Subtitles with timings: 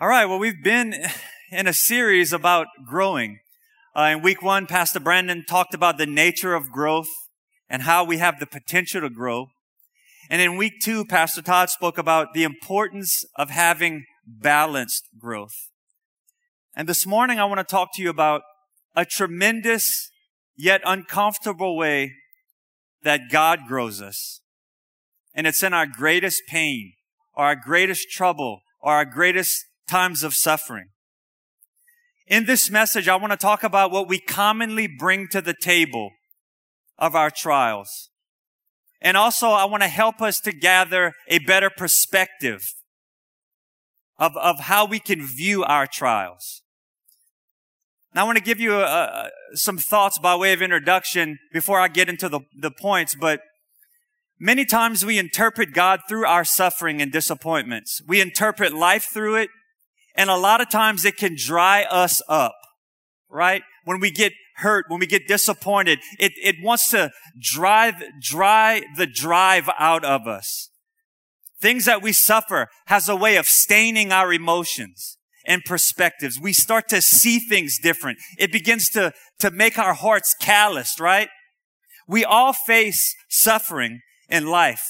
[0.00, 0.92] All right, well, we've been
[1.52, 3.38] in a series about growing.
[3.96, 7.06] Uh, in week one, Pastor Brandon talked about the nature of growth
[7.68, 9.46] and how we have the potential to grow.
[10.28, 15.70] And in week two, Pastor Todd spoke about the importance of having balanced growth.
[16.74, 18.42] And this morning, I want to talk to you about
[18.96, 20.10] a tremendous
[20.56, 22.14] yet uncomfortable way
[23.04, 24.40] that God grows us.
[25.36, 26.94] And it's in our greatest pain
[27.36, 30.86] our greatest trouble our greatest times of suffering.
[32.26, 36.10] In this message, I want to talk about what we commonly bring to the table
[36.98, 38.10] of our trials.
[39.00, 42.62] And also, I want to help us to gather a better perspective
[44.18, 46.62] of, of how we can view our trials.
[48.14, 51.88] Now, I want to give you a, some thoughts by way of introduction before I
[51.88, 53.40] get into the, the points, but
[54.38, 58.00] many times we interpret God through our suffering and disappointments.
[58.06, 59.50] We interpret life through it.
[60.14, 62.54] And a lot of times it can dry us up,
[63.28, 63.62] right?
[63.84, 69.06] When we get hurt, when we get disappointed, it, it wants to drive, dry the
[69.06, 70.70] drive out of us.
[71.60, 76.38] Things that we suffer has a way of staining our emotions and perspectives.
[76.40, 78.18] We start to see things different.
[78.38, 81.28] It begins to, to make our hearts calloused, right?
[82.06, 84.82] We all face suffering in life.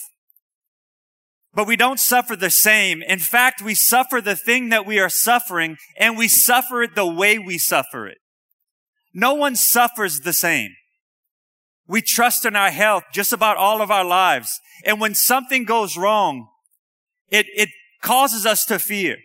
[1.55, 3.03] But we don't suffer the same.
[3.03, 7.07] In fact, we suffer the thing that we are suffering and we suffer it the
[7.07, 8.19] way we suffer it.
[9.13, 10.71] No one suffers the same.
[11.87, 14.59] We trust in our health just about all of our lives.
[14.85, 16.49] And when something goes wrong,
[17.31, 17.69] it, it
[18.03, 19.17] causes us to fear.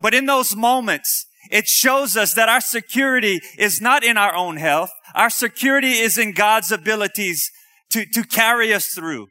[0.00, 4.56] But in those moments, it shows us that our security is not in our own
[4.56, 4.90] health.
[5.14, 7.50] Our security is in God's abilities
[7.90, 9.28] to, to carry us through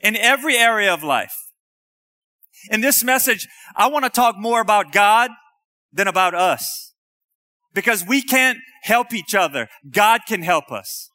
[0.00, 1.34] in every area of life.
[2.70, 5.30] In this message, I want to talk more about God
[5.92, 6.94] than about us.
[7.72, 9.68] Because we can't help each other.
[9.90, 11.10] God can help us.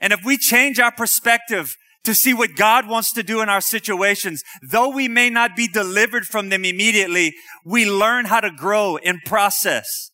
[0.00, 1.74] And if we change our perspective
[2.04, 5.66] to see what God wants to do in our situations, though we may not be
[5.66, 7.34] delivered from them immediately,
[7.64, 10.10] we learn how to grow and process.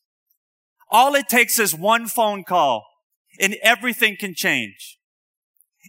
[0.90, 2.84] All it takes is one phone call
[3.40, 4.98] and everything can change.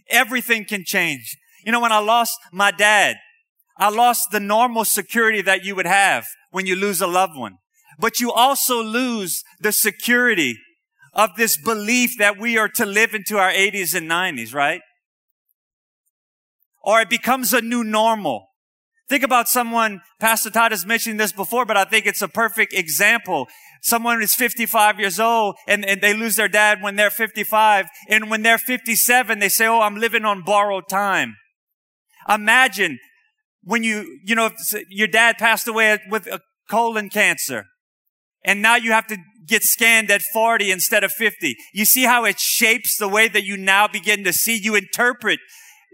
[0.08, 1.36] Everything can change.
[1.64, 3.16] You know, when I lost my dad,
[3.76, 7.56] I lost the normal security that you would have when you lose a loved one.
[7.98, 10.58] But you also lose the security
[11.12, 14.80] of this belief that we are to live into our 80s and 90s, right?
[16.82, 18.48] Or it becomes a new normal.
[19.08, 22.72] Think about someone, Pastor Todd has mentioned this before, but I think it's a perfect
[22.72, 23.46] example.
[23.82, 27.86] Someone is 55 years old and, and they lose their dad when they're 55.
[28.08, 31.36] And when they're 57, they say, Oh, I'm living on borrowed time.
[32.28, 32.98] Imagine
[33.62, 34.50] when you, you know,
[34.88, 37.64] your dad passed away with a colon cancer
[38.44, 41.56] and now you have to get scanned at 40 instead of 50.
[41.72, 44.58] You see how it shapes the way that you now begin to see.
[44.60, 45.40] You interpret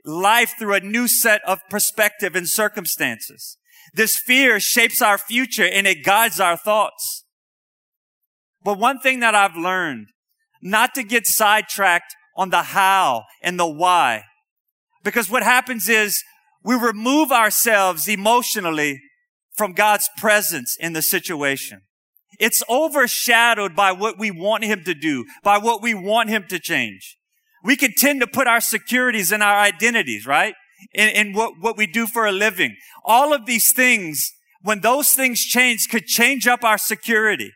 [0.05, 3.59] life through a new set of perspective and circumstances.
[3.95, 7.25] This fear shapes our future and it guides our thoughts.
[8.63, 10.09] But one thing that I've learned,
[10.63, 14.25] not to get sidetracked on the how and the why.
[15.05, 16.23] Because what happens is
[16.65, 19.01] we remove ourselves emotionally
[19.55, 21.83] from God's presence in the situation.
[22.39, 26.59] It's overshadowed by what we want Him to do, by what we want Him to
[26.59, 27.17] change.
[27.65, 30.55] We can tend to put our securities in our identities, right?
[30.95, 32.77] In, in what, what we do for a living.
[33.05, 34.33] All of these things,
[34.63, 37.51] when those things change, could change up our security.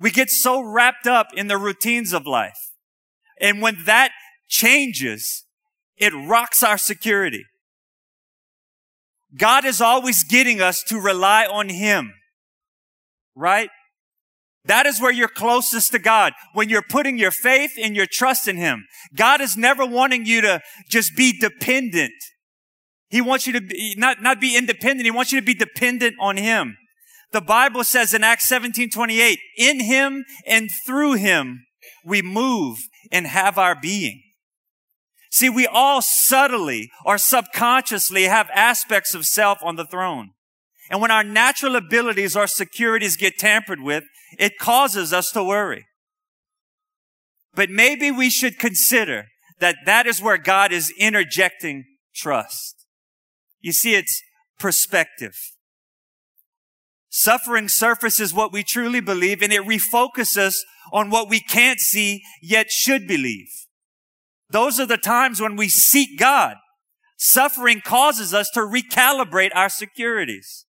[0.00, 2.58] We get so wrapped up in the routines of life.
[3.40, 4.10] And when that
[4.48, 5.44] changes,
[6.00, 7.44] it rocks our security.
[9.38, 12.14] God is always getting us to rely on Him.
[13.36, 13.70] Right?
[14.64, 16.32] That is where you're closest to God.
[16.52, 18.86] When you're putting your faith and your trust in Him.
[19.14, 22.12] God is never wanting you to just be dependent.
[23.08, 25.04] He wants you to be, not, not be independent.
[25.04, 26.76] He wants you to be dependent on Him.
[27.32, 31.64] The Bible says in Acts 17, 28, in Him and through Him
[32.04, 32.78] we move
[33.12, 34.22] and have our being.
[35.30, 40.30] See, we all subtly or subconsciously have aspects of self on the throne.
[40.90, 44.04] And when our natural abilities or securities get tampered with,
[44.38, 45.86] it causes us to worry.
[47.54, 49.26] But maybe we should consider
[49.60, 51.84] that that is where God is interjecting
[52.14, 52.86] trust.
[53.60, 54.20] You see, it's
[54.58, 55.34] perspective.
[57.08, 60.56] Suffering surfaces what we truly believe and it refocuses
[60.92, 63.48] on what we can't see yet should believe.
[64.50, 66.56] Those are the times when we seek God.
[67.16, 70.66] Suffering causes us to recalibrate our securities.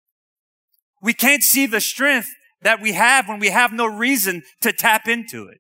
[1.01, 2.29] We can't see the strength
[2.63, 5.59] that we have when we have no reason to tap into it.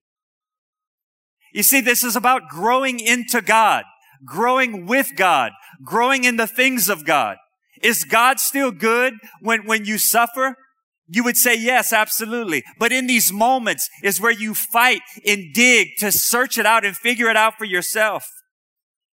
[1.52, 3.84] You see, this is about growing into God,
[4.25, 5.52] growing with God,
[5.84, 7.38] growing in the things of God.
[7.82, 10.56] Is God still good when, when you suffer?
[11.12, 12.62] You would say yes, absolutely.
[12.78, 16.96] But in these moments is where you fight and dig to search it out and
[16.96, 18.24] figure it out for yourself.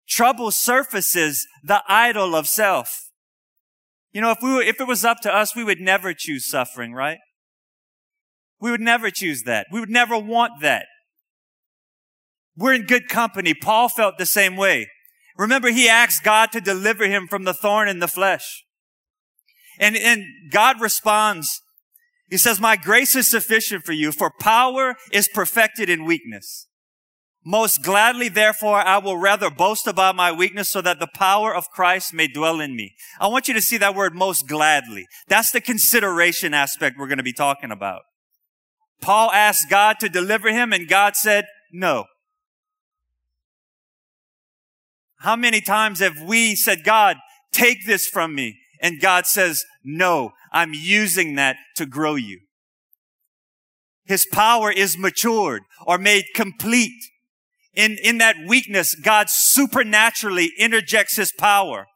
[0.09, 3.11] Trouble surfaces the idol of self.
[4.13, 6.49] You know, if we were, if it was up to us, we would never choose
[6.49, 7.19] suffering, right?
[8.61, 9.69] We would never choose that.
[9.71, 10.87] We would never want that.
[12.57, 13.55] We're in good company.
[13.55, 14.89] Paul felt the same way.
[15.37, 18.65] Remember, he asked God to deliver him from the thorn in the flesh.
[19.79, 21.61] And, and God responds,
[22.31, 26.67] he says, my grace is sufficient for you, for power is perfected in weakness.
[27.47, 31.69] Most gladly, therefore, I will rather boast about my weakness so that the power of
[31.69, 32.95] Christ may dwell in me.
[33.21, 35.07] I want you to see that word most gladly.
[35.29, 38.01] That's the consideration aspect we're going to be talking about.
[39.03, 42.07] Paul asked God to deliver him and God said, no.
[45.19, 47.19] How many times have we said, God,
[47.53, 48.59] take this from me?
[48.85, 52.41] And God says, no, I'm using that to grow you.
[54.05, 56.93] His power is matured or made complete.
[57.73, 61.87] In, in that weakness, God supernaturally interjects his power.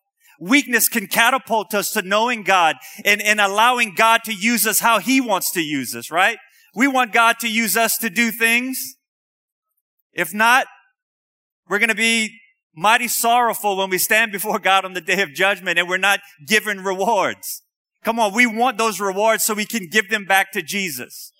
[0.40, 4.98] Weakness can catapult us to knowing God and, and allowing God to use us how
[4.98, 6.38] he wants to use us, right?
[6.74, 8.94] We want God to use us to do things.
[10.14, 10.66] If not,
[11.68, 12.40] we're going to be
[12.78, 16.20] mighty sorrowful when we stand before God on the day of judgment and we're not
[16.46, 17.62] given rewards.
[18.04, 21.32] Come on, we want those rewards so we can give them back to Jesus.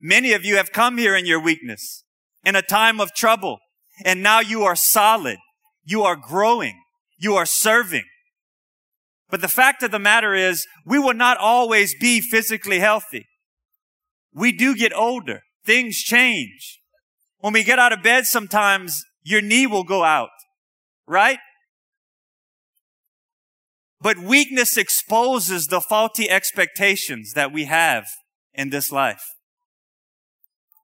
[0.00, 2.04] Many of you have come here in your weakness,
[2.44, 3.58] in a time of trouble,
[4.04, 5.38] and now you are solid.
[5.84, 6.80] You are growing.
[7.18, 8.04] You are serving.
[9.30, 13.26] But the fact of the matter is, we will not always be physically healthy.
[14.32, 15.40] We do get older.
[15.64, 16.80] Things change.
[17.38, 20.30] When we get out of bed sometimes, your knee will go out,
[21.08, 21.40] right?
[24.00, 28.06] But weakness exposes the faulty expectations that we have
[28.54, 29.24] in this life.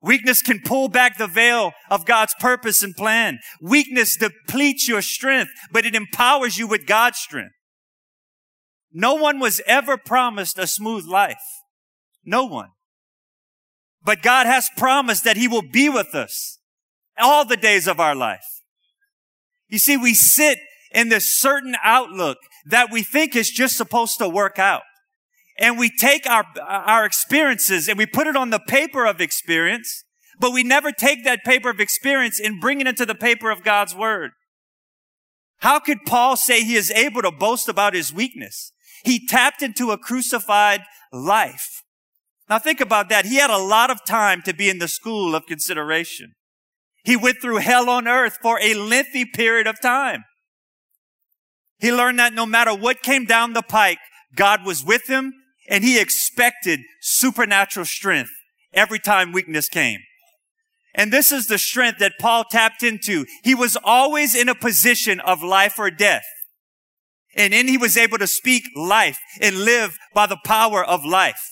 [0.03, 3.39] Weakness can pull back the veil of God's purpose and plan.
[3.61, 7.55] Weakness depletes your strength, but it empowers you with God's strength.
[8.93, 11.37] No one was ever promised a smooth life.
[12.25, 12.71] No one.
[14.03, 16.59] But God has promised that He will be with us
[17.23, 18.45] all the days of our life.
[19.69, 20.59] You see, we sit
[20.93, 24.83] in this certain outlook that we think is just supposed to work out.
[25.59, 30.05] And we take our, our experiences and we put it on the paper of experience,
[30.39, 33.63] but we never take that paper of experience and bring it into the paper of
[33.63, 34.33] God's word.
[35.59, 38.73] How could Paul say he is able to boast about his weakness?
[39.05, 40.83] He tapped into a crucified
[41.13, 41.83] life.
[42.49, 43.27] Now think about that.
[43.27, 46.35] He had a lot of time to be in the school of consideration.
[47.05, 50.25] He went through hell on earth for a lengthy period of time.
[51.79, 53.99] He learned that no matter what came down the pike,
[54.37, 55.35] God was with him
[55.69, 58.31] and he expected supernatural strength
[58.73, 60.01] every time weakness came.
[60.95, 63.27] And this is the strength that Paul tapped into.
[63.43, 66.25] He was always in a position of life or death.
[67.35, 71.52] And then he was able to speak life and live by the power of life.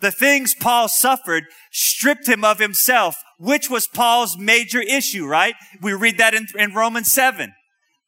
[0.00, 5.54] The things Paul suffered stripped him of himself, which was Paul's major issue, right?
[5.80, 7.52] We read that in, in Romans 7.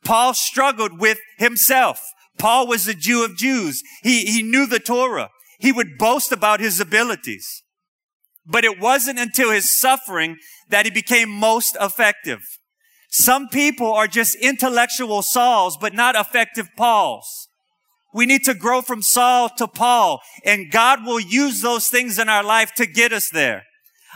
[0.04, 2.00] Paul struggled with himself.
[2.38, 3.82] Paul was a Jew of Jews.
[4.02, 5.30] He, he knew the Torah.
[5.58, 7.62] He would boast about his abilities.
[8.44, 10.36] But it wasn't until his suffering
[10.68, 12.40] that he became most effective.
[13.10, 17.45] Some people are just intellectual Sauls, but not effective Pauls.
[18.16, 22.30] We need to grow from Saul to Paul, and God will use those things in
[22.30, 23.64] our life to get us there.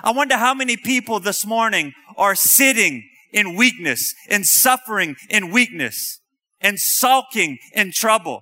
[0.03, 6.19] I wonder how many people this morning are sitting in weakness, in suffering in weakness,
[6.63, 8.41] and sulking in trouble.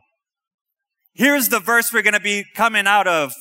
[1.14, 3.32] Here's the verse we're going to be coming out of.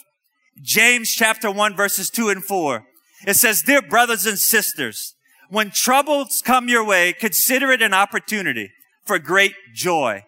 [0.59, 2.83] James chapter 1 verses 2 and 4.
[3.27, 5.13] It says, Dear brothers and sisters,
[5.51, 8.71] when troubles come your way, consider it an opportunity
[9.05, 10.23] for great joy.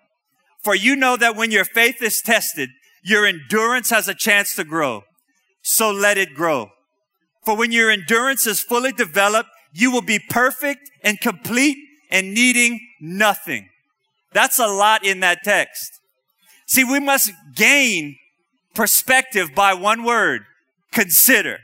[0.69, 2.69] For you know that when your faith is tested,
[3.03, 5.01] your endurance has a chance to grow.
[5.63, 6.69] So let it grow.
[7.43, 11.75] For when your endurance is fully developed, you will be perfect and complete
[12.11, 13.67] and needing nothing.
[14.31, 15.89] That's a lot in that text.
[16.67, 18.17] See, we must gain
[18.75, 20.43] perspective by one word,
[20.91, 21.61] consider.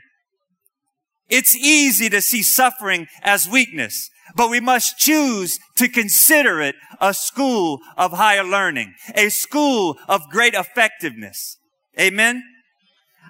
[1.28, 7.14] It's easy to see suffering as weakness, but we must choose to consider it a
[7.14, 11.58] school of higher learning, a school of great effectiveness.
[11.98, 12.42] Amen.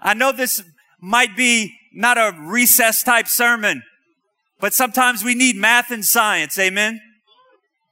[0.03, 0.63] I know this
[1.01, 3.83] might be not a recess type sermon,
[4.61, 6.59] but sometimes we need math and science.
[6.59, 7.01] Amen.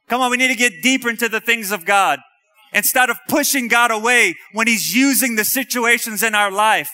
[0.07, 2.19] Come on, we need to get deeper into the things of God
[2.73, 6.91] instead of pushing God away when He's using the situations in our life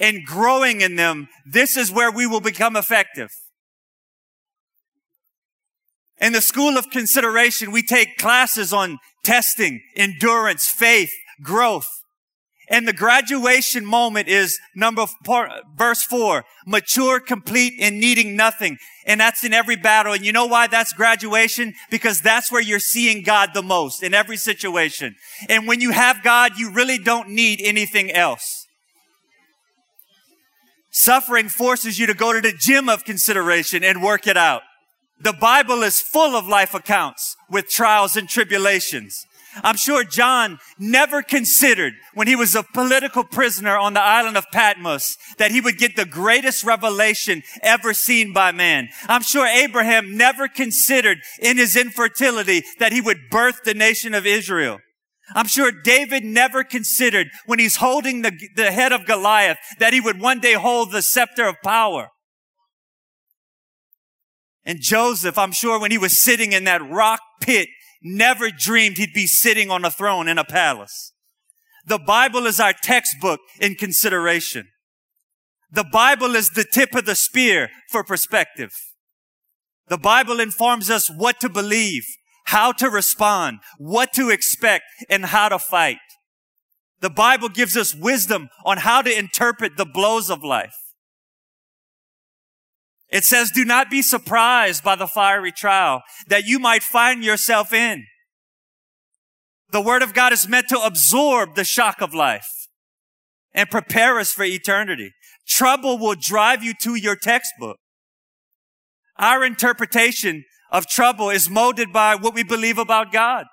[0.00, 1.28] and growing in them.
[1.46, 3.30] This is where we will become effective.
[6.20, 11.86] In the school of consideration, we take classes on testing, endurance, faith, growth.
[12.70, 18.76] And the graduation moment is number four, verse four, mature, complete, and needing nothing.
[19.06, 20.12] And that's in every battle.
[20.12, 21.72] And you know why that's graduation?
[21.90, 25.14] Because that's where you're seeing God the most in every situation.
[25.48, 28.66] And when you have God, you really don't need anything else.
[30.90, 34.62] Suffering forces you to go to the gym of consideration and work it out.
[35.20, 39.26] The Bible is full of life accounts with trials and tribulations.
[39.64, 44.44] I'm sure John never considered when he was a political prisoner on the island of
[44.52, 48.88] Patmos that he would get the greatest revelation ever seen by man.
[49.08, 54.26] I'm sure Abraham never considered in his infertility that he would birth the nation of
[54.26, 54.78] Israel.
[55.34, 60.00] I'm sure David never considered when he's holding the, the head of Goliath that he
[60.00, 62.08] would one day hold the scepter of power.
[64.68, 67.70] And Joseph, I'm sure when he was sitting in that rock pit,
[68.02, 71.14] never dreamed he'd be sitting on a throne in a palace.
[71.86, 74.68] The Bible is our textbook in consideration.
[75.72, 78.72] The Bible is the tip of the spear for perspective.
[79.88, 82.04] The Bible informs us what to believe,
[82.44, 85.96] how to respond, what to expect, and how to fight.
[87.00, 90.76] The Bible gives us wisdom on how to interpret the blows of life.
[93.10, 97.72] It says, do not be surprised by the fiery trial that you might find yourself
[97.72, 98.04] in.
[99.70, 102.48] The word of God is meant to absorb the shock of life
[103.54, 105.12] and prepare us for eternity.
[105.46, 107.78] Trouble will drive you to your textbook.
[109.18, 113.46] Our interpretation of trouble is molded by what we believe about God.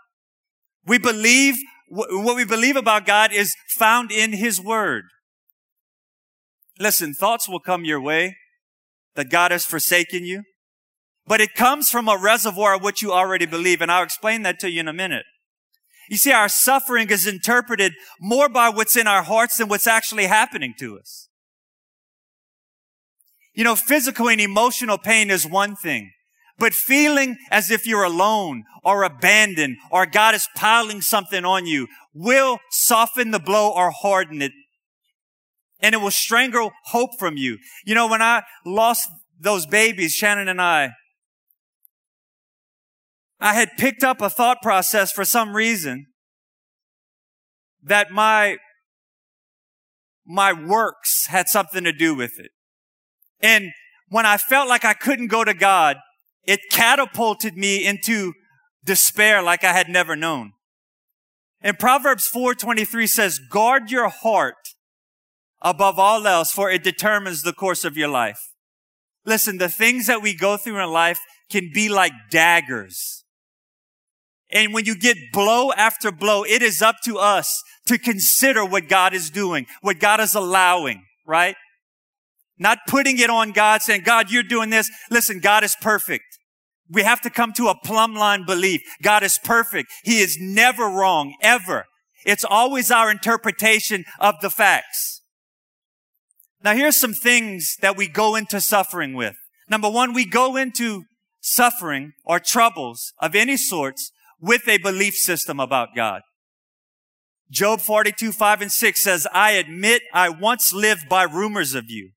[0.85, 1.55] We believe
[1.87, 5.05] what we believe about God is found in His Word.
[6.79, 8.35] Listen, thoughts will come your way
[9.15, 10.43] that God has forsaken you,
[11.25, 13.81] but it comes from a reservoir of what you already believe.
[13.81, 15.25] And I'll explain that to you in a minute.
[16.09, 20.25] You see, our suffering is interpreted more by what's in our hearts than what's actually
[20.25, 21.29] happening to us.
[23.55, 26.11] You know, physical and emotional pain is one thing,
[26.59, 31.87] but feeling as if you're alone or abandoned or God is piling something on you
[32.13, 34.51] will soften the blow or harden it
[35.79, 37.57] and it will strangle hope from you.
[37.85, 39.07] You know, when I lost
[39.39, 40.91] those babies, Shannon and I,
[43.39, 46.07] I had picked up a thought process for some reason
[47.83, 48.57] that my,
[50.25, 52.51] my works had something to do with it.
[53.41, 53.71] And
[54.09, 55.97] when I felt like I couldn't go to God,
[56.45, 58.33] it catapulted me into
[58.83, 60.53] despair like I had never known.
[61.61, 64.74] And Proverbs 4:23 says, "Guard your heart
[65.65, 68.39] above all else, for it determines the course of your life.
[69.25, 71.19] Listen, the things that we go through in life
[71.49, 73.23] can be like daggers.
[74.51, 78.87] And when you get blow after blow, it is up to us to consider what
[78.87, 81.55] God is doing, what God is allowing, right?
[82.59, 84.89] Not putting it on God saying, God, you're doing this.
[85.09, 86.23] Listen, God is perfect.
[86.87, 88.81] We have to come to a plumb line belief.
[89.01, 89.91] God is perfect.
[90.03, 91.85] He is never wrong, ever.
[92.23, 95.14] It's always our interpretation of the facts.
[96.65, 99.35] Now here's some things that we go into suffering with.
[99.69, 101.03] Number one, we go into
[101.39, 106.23] suffering or troubles of any sorts with a belief system about God.
[107.51, 112.13] Job 42, 5 and 6 says, I admit I once lived by rumors of you.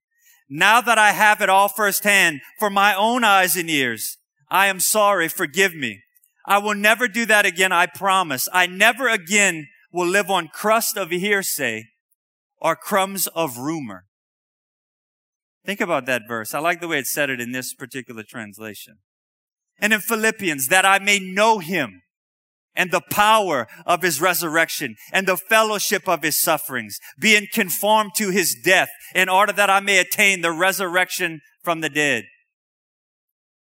[0.49, 4.17] Now that I have it all firsthand for my own eyes and ears,
[4.51, 5.29] I am sorry.
[5.29, 6.01] Forgive me.
[6.47, 7.71] I will never do that again.
[7.71, 8.49] I promise.
[8.51, 11.85] I never again will live on crust of hearsay
[12.63, 14.07] or crumbs of rumor.
[15.65, 16.55] Think about that verse.
[16.55, 18.99] I like the way it said it in this particular translation.
[19.79, 22.03] And in Philippians, that I may know him
[22.75, 28.31] and the power of his resurrection and the fellowship of his sufferings, being conformed to
[28.31, 32.25] his death in order that I may attain the resurrection from the dead.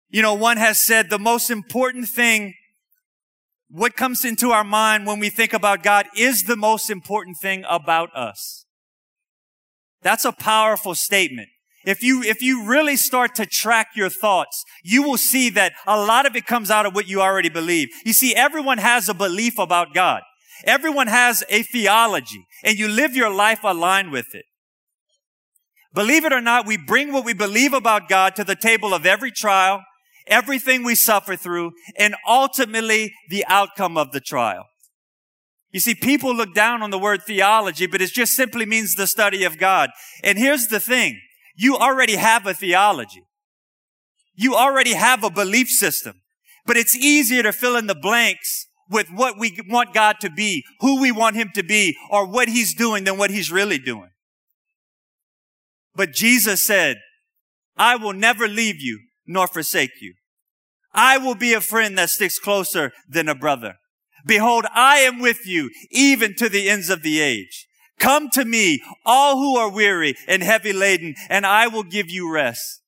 [0.08, 2.54] You know, one has said the most important thing,
[3.68, 7.64] what comes into our mind when we think about God is the most important thing
[7.68, 8.66] about us.
[10.02, 11.48] That's a powerful statement.
[11.87, 15.97] If you, if you really start to track your thoughts, you will see that a
[15.97, 17.88] lot of it comes out of what you already believe.
[18.05, 20.23] You see, everyone has a belief about God.
[20.64, 24.47] Everyone has a theology and you live your life aligned with it.
[25.95, 29.07] Believe it or not, we bring what we believe about God to the table of
[29.07, 29.83] every trial,
[30.26, 34.64] everything we suffer through, and ultimately the outcome of the trial.
[35.71, 39.07] You see, people look down on the word theology, but it just simply means the
[39.07, 39.90] study of God.
[40.25, 41.21] And here's the thing.
[41.56, 43.25] You already have a theology.
[44.34, 46.20] You already have a belief system,
[46.66, 50.62] but it's easier to fill in the blanks with what we want God to be,
[50.80, 54.10] who we want him to be, or what he's doing than what he's really doing.
[55.94, 56.98] But Jesus said,
[57.76, 60.14] I will never leave you nor forsake you.
[60.92, 63.75] I will be a friend that sticks closer than a brother.
[64.26, 67.65] Behold, I am with you even to the ends of the age.
[67.98, 72.32] Come to me, all who are weary and heavy laden, and I will give you
[72.32, 72.82] rest.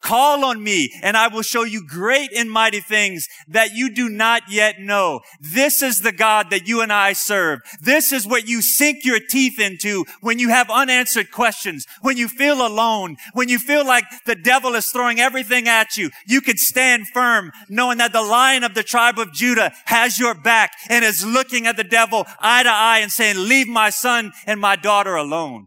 [0.00, 4.08] Call on me and I will show you great and mighty things that you do
[4.08, 5.20] not yet know.
[5.40, 7.60] This is the God that you and I serve.
[7.82, 12.28] This is what you sink your teeth into when you have unanswered questions, when you
[12.28, 16.10] feel alone, when you feel like the devil is throwing everything at you.
[16.26, 20.34] You can stand firm knowing that the lion of the tribe of Judah has your
[20.34, 24.32] back and is looking at the devil eye to eye and saying, leave my son
[24.46, 25.66] and my daughter alone.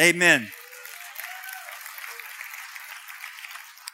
[0.00, 0.48] Amen.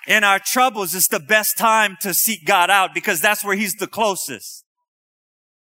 [0.06, 3.74] In our troubles, it's the best time to seek God out because that's where He's
[3.74, 4.64] the closest.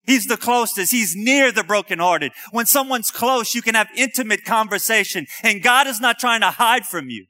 [0.03, 0.91] He's the closest.
[0.91, 2.31] He's near the brokenhearted.
[2.51, 6.85] When someone's close, you can have intimate conversation and God is not trying to hide
[6.85, 7.27] from you.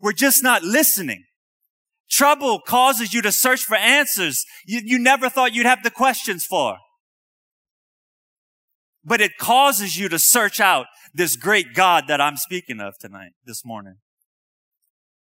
[0.00, 1.24] We're just not listening.
[2.08, 6.44] Trouble causes you to search for answers you, you never thought you'd have the questions
[6.44, 6.78] for.
[9.04, 13.32] But it causes you to search out this great God that I'm speaking of tonight,
[13.44, 13.96] this morning.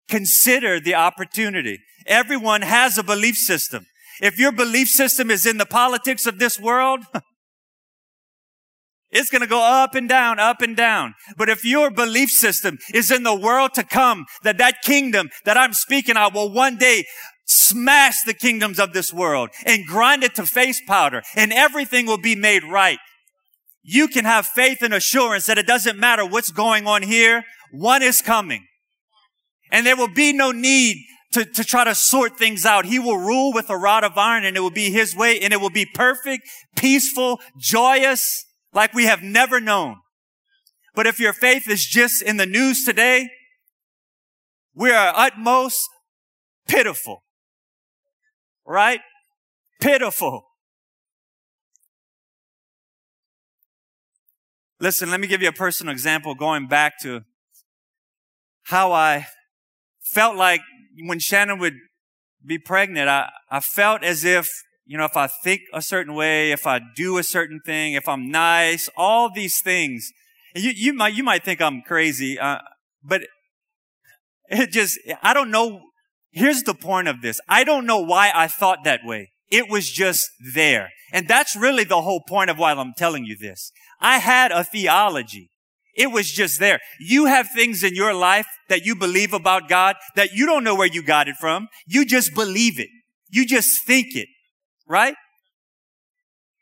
[0.08, 1.78] Consider the opportunity.
[2.06, 3.86] Everyone has a belief system.
[4.20, 7.00] If your belief system is in the politics of this world,
[9.10, 11.14] it's going to go up and down, up and down.
[11.36, 15.56] But if your belief system is in the world to come, that that kingdom that
[15.56, 17.04] I'm speaking of will one day
[17.46, 22.18] smash the kingdoms of this world and grind it to face powder and everything will
[22.18, 22.98] be made right.
[23.82, 27.44] You can have faith and assurance that it doesn't matter what's going on here.
[27.70, 28.66] One is coming.
[29.70, 30.98] And there will be no need
[31.32, 32.86] to, to try to sort things out.
[32.86, 35.52] He will rule with a rod of iron and it will be his way and
[35.52, 39.96] it will be perfect, peaceful, joyous, like we have never known.
[40.94, 43.28] But if your faith is just in the news today,
[44.74, 45.86] we are utmost
[46.66, 47.22] pitiful.
[48.66, 49.00] Right?
[49.80, 50.46] Pitiful.
[54.80, 57.22] Listen, let me give you a personal example going back to
[58.64, 59.26] how I
[60.06, 60.60] felt like
[61.06, 61.74] when Shannon would
[62.44, 64.48] be pregnant, I, I felt as if,
[64.84, 68.08] you know, if I think a certain way, if I do a certain thing, if
[68.08, 70.12] I'm nice, all these things,
[70.54, 72.58] and you, you might, you might think I'm crazy, uh,
[73.02, 73.22] but
[74.48, 75.80] it just, I don't know.
[76.30, 77.40] Here's the point of this.
[77.48, 79.32] I don't know why I thought that way.
[79.50, 80.90] It was just there.
[81.12, 83.72] And that's really the whole point of why I'm telling you this.
[84.00, 85.50] I had a theology.
[85.96, 86.78] It was just there.
[87.00, 90.74] You have things in your life that you believe about God that you don't know
[90.74, 91.68] where you got it from.
[91.86, 92.88] You just believe it.
[93.30, 94.28] You just think it,
[94.86, 95.14] right?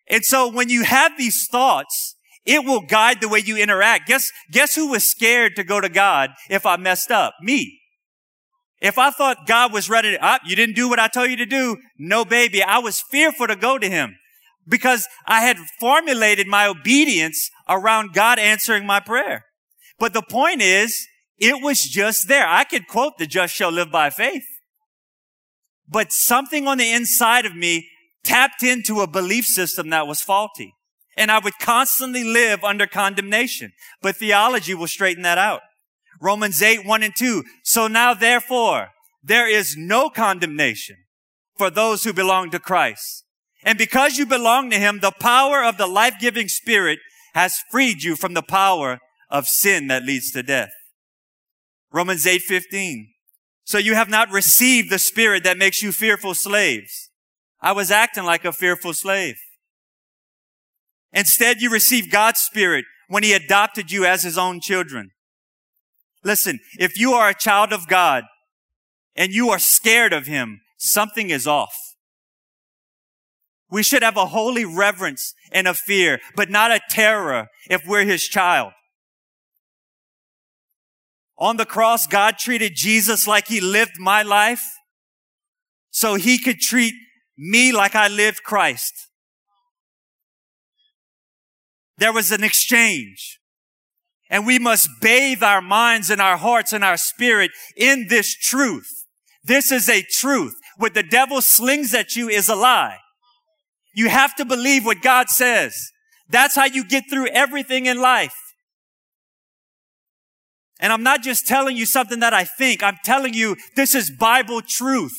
[0.08, 2.14] And so when you have these thoughts,
[2.46, 4.06] it will guide the way you interact.
[4.06, 7.34] Guess, guess who was scared to go to God if I messed up?
[7.40, 7.80] Me.
[8.80, 11.36] If I thought God was ready to, ah, you didn't do what I told you
[11.38, 11.78] to do.
[11.98, 12.62] No, baby.
[12.62, 14.14] I was fearful to go to him
[14.68, 19.44] because I had formulated my obedience around God answering my prayer.
[19.98, 21.06] But the point is,
[21.38, 22.46] it was just there.
[22.46, 24.44] I could quote the just shall live by faith.
[25.88, 27.88] But something on the inside of me
[28.24, 30.74] tapped into a belief system that was faulty.
[31.16, 33.72] And I would constantly live under condemnation.
[34.02, 35.60] But theology will straighten that out.
[36.20, 37.44] Romans 8, 1 and 2.
[37.62, 38.88] So now therefore,
[39.22, 40.96] there is no condemnation
[41.56, 43.24] for those who belong to Christ.
[43.62, 46.98] And because you belong to him, the power of the life-giving spirit
[47.34, 50.72] has freed you from the power of sin that leads to death.
[51.92, 53.12] Romans 8:15.
[53.64, 57.10] So you have not received the spirit that makes you fearful slaves.
[57.60, 59.36] I was acting like a fearful slave.
[61.12, 65.12] Instead, you received God's spirit when he adopted you as his own children.
[66.22, 68.24] Listen, if you are a child of God
[69.14, 71.74] and you are scared of him, something is off.
[73.74, 78.04] We should have a holy reverence and a fear, but not a terror if we're
[78.04, 78.72] his child.
[81.38, 84.62] On the cross, God treated Jesus like he lived my life
[85.90, 86.94] so he could treat
[87.36, 88.92] me like I lived Christ.
[91.98, 93.40] There was an exchange.
[94.30, 99.04] And we must bathe our minds and our hearts and our spirit in this truth.
[99.42, 100.54] This is a truth.
[100.76, 102.98] What the devil slings at you is a lie.
[103.94, 105.92] You have to believe what God says.
[106.28, 108.34] That's how you get through everything in life.
[110.80, 112.82] And I'm not just telling you something that I think.
[112.82, 115.14] I'm telling you this is Bible truth.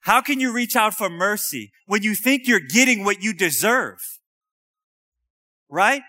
[0.00, 3.98] How can you reach out for mercy when you think you're getting what you deserve?
[5.68, 6.02] Right?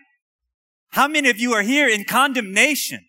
[0.89, 3.05] How many of you are here in condemnation?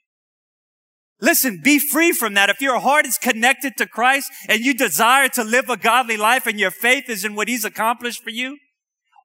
[1.22, 2.50] Listen, be free from that.
[2.50, 6.48] If your heart is connected to Christ and you desire to live a godly life
[6.48, 8.58] and your faith is in what He's accomplished for you,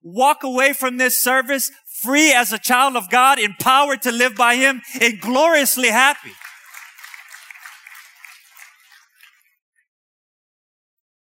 [0.03, 1.71] walk away from this service
[2.03, 6.33] free as a child of God, empowered to live by Him, and gloriously happy.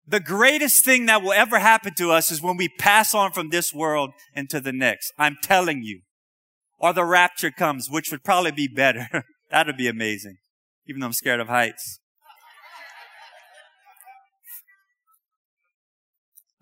[0.07, 3.51] The greatest thing that will ever happen to us is when we pass on from
[3.51, 5.13] this world into the next.
[5.19, 6.01] I'm telling you.
[6.79, 9.25] Or the rapture comes, which would probably be better.
[9.51, 10.39] That'd be amazing.
[10.87, 12.01] Even though I'm scared of heights.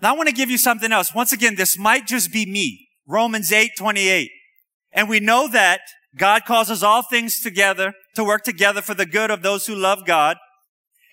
[0.01, 1.15] Now I want to give you something else.
[1.15, 2.89] Once again, this might just be me.
[3.07, 4.31] Romans 8, 28.
[4.93, 5.81] And we know that
[6.17, 10.05] God causes all things together to work together for the good of those who love
[10.05, 10.37] God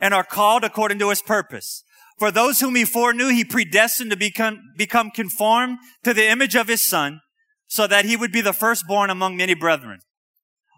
[0.01, 1.83] and are called according to his purpose.
[2.17, 6.67] For those whom he foreknew, he predestined to become, become conformed to the image of
[6.67, 7.21] his son,
[7.67, 9.99] so that he would be the firstborn among many brethren.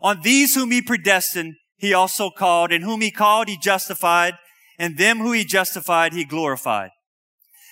[0.03, 4.35] On these whom he predestined, he also called, and whom he called, he justified,
[4.77, 6.91] and them who he justified, he glorified.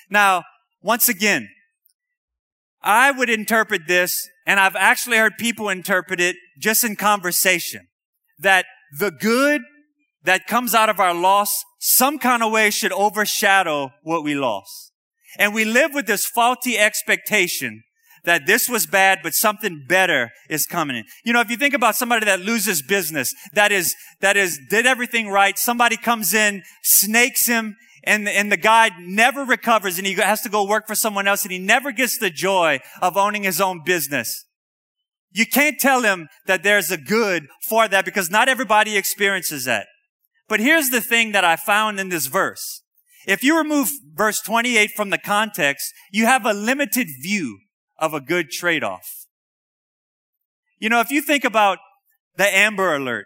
[0.09, 0.43] Now,
[0.81, 1.47] once again,
[2.81, 7.87] I would interpret this, and I've actually heard people interpret it just in conversation,
[8.39, 8.65] that
[8.97, 9.61] the good
[10.23, 14.91] that comes out of our loss some kind of way should overshadow what we lost.
[15.37, 17.83] And we live with this faulty expectation
[18.25, 21.05] that this was bad, but something better is coming in.
[21.23, 24.85] You know, if you think about somebody that loses business, that is, that is, did
[24.85, 30.13] everything right, somebody comes in, snakes him, and, and the guy never recovers and he
[30.13, 33.43] has to go work for someone else and he never gets the joy of owning
[33.43, 34.45] his own business.
[35.31, 39.87] You can't tell him that there's a good for that because not everybody experiences that.
[40.47, 42.81] But here's the thing that I found in this verse.
[43.27, 47.59] If you remove verse 28 from the context, you have a limited view
[47.99, 49.25] of a good trade-off.
[50.77, 51.79] You know, if you think about
[52.37, 53.25] the Amber Alert,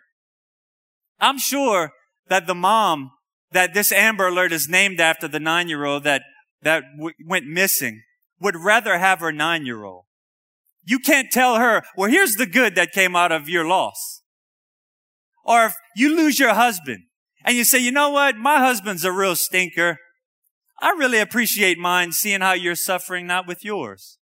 [1.19, 1.91] I'm sure
[2.27, 3.11] that the mom
[3.51, 6.23] that this Amber Alert is named after the nine-year-old that,
[6.63, 8.01] that w- went missing
[8.39, 10.05] would rather have her nine-year-old.
[10.83, 14.21] You can't tell her, well, here's the good that came out of your loss.
[15.45, 17.03] Or if you lose your husband,
[17.45, 18.37] and you say, you know what?
[18.37, 19.97] My husband's a real stinker.
[20.81, 24.17] I really appreciate mine seeing how you're suffering, not with yours.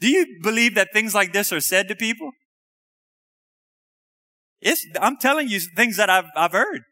[0.00, 2.30] Do you believe that things like this are said to people?
[4.60, 6.82] It's, I'm telling you things that I've, I've heard.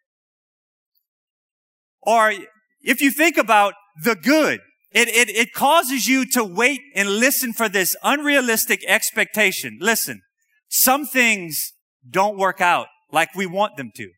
[2.03, 2.33] Or
[2.81, 4.61] if you think about the good,
[4.92, 9.79] it, it, it causes you to wait and listen for this unrealistic expectation.
[9.81, 10.23] Listen,
[10.68, 11.73] some things
[12.09, 14.11] don't work out like we want them to.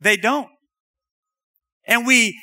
[0.00, 0.48] They don't.
[1.86, 2.38] And we,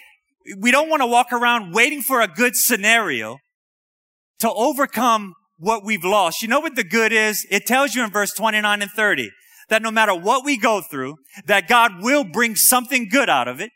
[0.57, 3.37] we don't want to walk around waiting for a good scenario
[4.41, 6.41] to overcome what we've lost.
[6.41, 7.45] You know what the good is?
[7.49, 9.29] It tells you in verse 29 and 30
[9.69, 13.61] that no matter what we go through, that God will bring something good out of
[13.61, 13.71] it.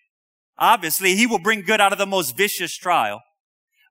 [0.58, 3.21] Obviously, He will bring good out of the most vicious trial.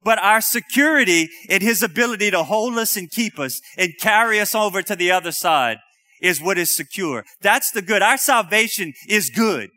[0.02, 4.54] But our security in His ability to hold us and keep us and carry us
[4.54, 5.78] over to the other side
[6.20, 7.24] is what is secure.
[7.40, 8.02] That's the good.
[8.02, 9.70] Our salvation is good.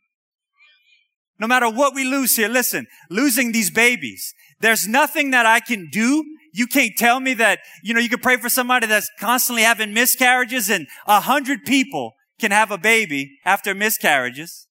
[1.39, 5.87] No matter what we lose here, listen, losing these babies, there's nothing that I can
[5.91, 6.23] do.
[6.57, 9.93] You can't tell me that, you know, you can pray for somebody that's constantly having
[9.93, 14.65] miscarriages and a hundred people can have a baby after miscarriages.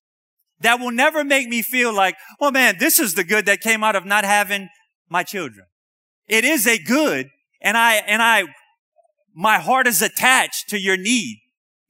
[0.59, 3.85] That will never make me feel like, oh man, this is the good that came
[3.85, 4.69] out of not having
[5.09, 5.67] my children.
[6.27, 7.29] It is a good
[7.61, 8.47] and I, and I,
[9.33, 11.39] my heart is attached to your need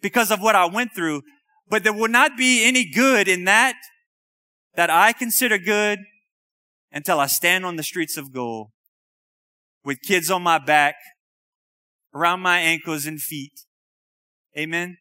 [0.02, 1.22] because of what I went through,
[1.70, 3.76] but there will not be any good in that
[4.74, 6.00] that I consider good
[6.92, 8.72] until I stand on the streets of gold
[9.86, 10.96] with kids on my back,
[12.12, 13.52] around my ankles and feet.
[14.58, 14.98] Amen.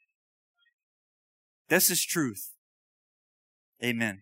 [1.70, 2.52] This is truth.
[3.84, 4.22] Amen.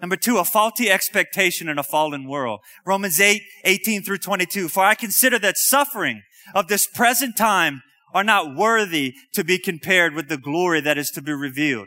[0.00, 2.60] Number two, a faulty expectation in a fallen world.
[2.84, 4.68] Romans 8, 18 through 22.
[4.68, 10.14] For I consider that suffering of this present time are not worthy to be compared
[10.14, 11.86] with the glory that is to be revealed.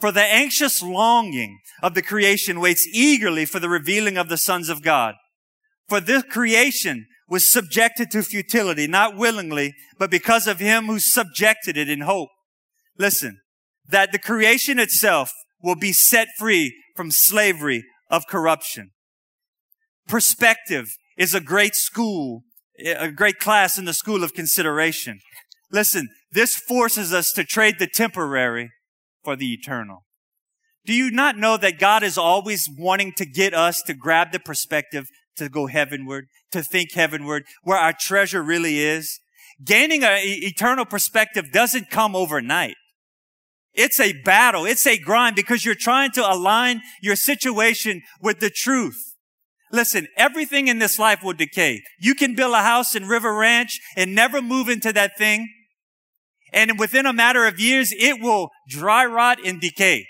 [0.00, 4.70] For the anxious longing of the creation waits eagerly for the revealing of the sons
[4.70, 5.16] of God.
[5.90, 11.76] For this creation was subjected to futility, not willingly, but because of him who subjected
[11.76, 12.28] it in hope.
[12.96, 13.40] Listen,
[13.88, 18.92] that the creation itself will be set free from slavery of corruption.
[20.06, 20.86] Perspective
[21.18, 22.42] is a great school,
[22.78, 25.18] a great class in the school of consideration.
[25.72, 28.70] Listen, this forces us to trade the temporary
[29.24, 30.04] for the eternal.
[30.86, 34.38] Do you not know that God is always wanting to get us to grab the
[34.38, 35.06] perspective
[35.40, 39.20] to go heavenward, to think heavenward, where our treasure really is?
[39.64, 42.76] Gaining an eternal perspective doesn't come overnight.
[43.72, 44.66] It's a battle.
[44.66, 49.14] It's a grind because you're trying to align your situation with the truth.
[49.72, 51.82] Listen, everything in this life will decay.
[51.98, 55.48] You can build a house in River Ranch and never move into that thing.
[56.52, 60.06] And within a matter of years, it will dry rot and decay.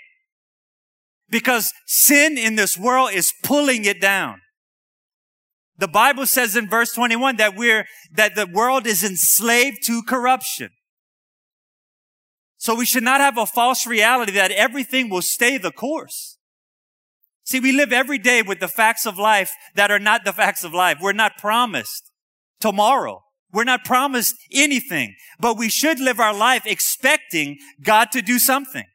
[1.29, 4.40] Because sin in this world is pulling it down.
[5.81, 10.69] The Bible says in verse 21 that we're, that the world is enslaved to corruption.
[12.57, 16.37] So we should not have a false reality that everything will stay the course.
[17.45, 20.63] See, we live every day with the facts of life that are not the facts
[20.63, 20.99] of life.
[21.01, 22.11] We're not promised
[22.59, 23.23] tomorrow.
[23.51, 28.85] We're not promised anything, but we should live our life expecting God to do something.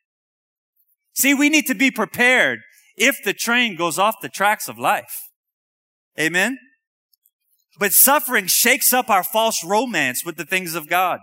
[1.15, 2.61] See, we need to be prepared
[2.97, 5.31] if the train goes off the tracks of life.
[6.19, 6.59] Amen.
[7.79, 11.21] But suffering shakes up our false romance with the things of God.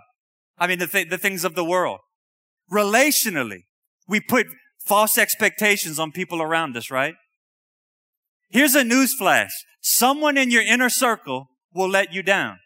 [0.58, 1.98] I mean, the, th- the things of the world.
[2.72, 3.64] Relationally,
[4.06, 4.46] we put
[4.86, 7.14] false expectations on people around us, right?
[8.50, 9.50] Here's a news flash.
[9.80, 12.58] Someone in your inner circle will let you down.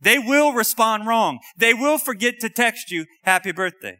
[0.00, 1.40] They will respond wrong.
[1.56, 3.98] They will forget to text you happy birthday.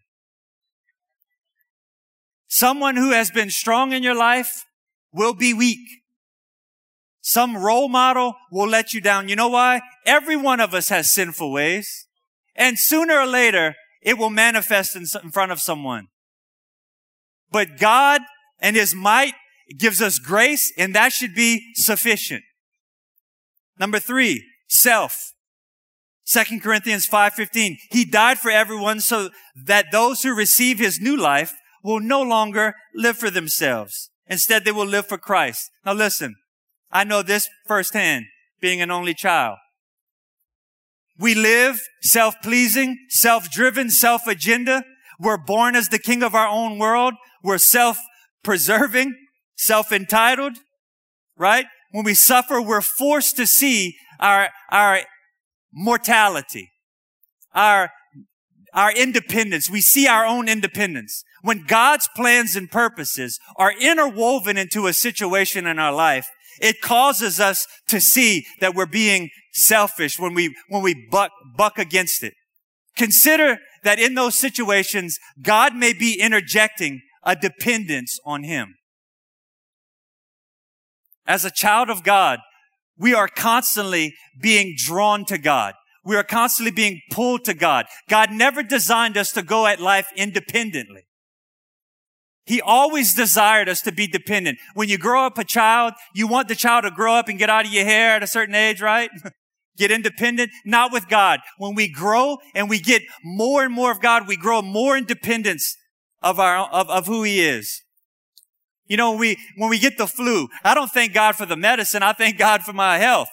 [2.49, 4.65] Someone who has been strong in your life
[5.13, 5.87] will be weak.
[7.29, 9.29] Some role model will let you down.
[9.29, 9.83] You know why?
[10.07, 12.07] Every one of us has sinful ways.
[12.57, 16.07] And sooner or later, it will manifest in, in front of someone.
[17.51, 18.23] But God
[18.61, 19.35] and His might
[19.77, 22.45] gives us grace and that should be sufficient.
[23.79, 25.35] Number three, self.
[26.25, 27.77] 2 Corinthians 5:15.
[27.91, 29.29] He died for everyone so
[29.67, 31.53] that those who receive his new life
[31.85, 34.09] will no longer live for themselves.
[34.27, 35.71] Instead, they will live for Christ.
[35.85, 36.37] Now listen,
[36.91, 38.27] I know this firsthand,
[38.61, 39.59] being an only child.
[41.19, 44.85] We live self-pleasing, self-driven, self-agenda.
[45.19, 47.15] We're born as the king of our own world.
[47.43, 49.15] We're self-preserving,
[49.57, 50.59] self-entitled,
[51.37, 51.67] right?
[51.91, 55.01] When we suffer, we're forced to see our, our
[55.73, 56.71] mortality,
[57.55, 57.91] our,
[58.73, 59.69] our independence.
[59.69, 61.25] We see our own independence.
[61.43, 66.29] When God's plans and purposes are interwoven into a situation in our life,
[66.61, 71.79] it causes us to see that we're being selfish when we, when we buck, buck
[71.79, 72.35] against it.
[72.97, 78.75] Consider that in those situations, God may be interjecting a dependence on Him.
[81.27, 82.41] As a child of God,
[82.99, 85.75] we are constantly being drawn to God.
[86.05, 87.87] We are constantly being pulled to God.
[88.09, 91.08] God never designed us to go at life independently.
[92.49, 94.59] He always desired us to be dependent.
[94.73, 97.51] When you grow up a child, you want the child to grow up and get
[97.51, 99.11] out of your hair at a certain age, right?
[99.77, 100.51] get independent.
[100.65, 101.41] Not with God.
[101.59, 105.77] When we grow and we get more and more of God, we grow more independence
[106.23, 107.83] of our, of, of who He is.
[108.87, 112.03] You know, we, when we get the flu, I don't thank God for the medicine.
[112.03, 113.29] I thank God for my health.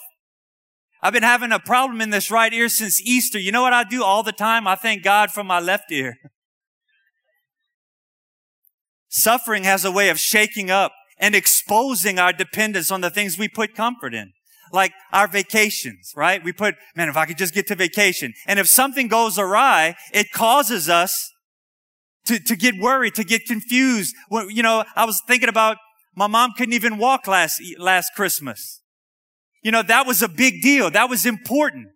[1.01, 3.39] I've been having a problem in this right ear since Easter.
[3.39, 4.67] You know what I do all the time?
[4.67, 6.17] I thank God for my left ear.
[9.17, 13.47] Suffering has a way of shaking up and exposing our dependence on the things we
[13.47, 14.34] put comfort in.
[14.73, 16.43] Like our vacations, right?
[16.43, 18.34] We put, man, if I could just get to vacation.
[18.45, 21.32] And if something goes awry, it causes us
[22.25, 24.13] to, to get worried, to get confused.
[24.30, 25.78] Well, you know, I was thinking about
[26.13, 28.82] my mom couldn't even walk last, last Christmas.
[29.63, 30.91] You know, that was a big deal.
[30.91, 31.88] That was important.